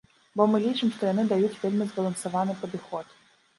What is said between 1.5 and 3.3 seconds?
вельмі збалансаваны падыход.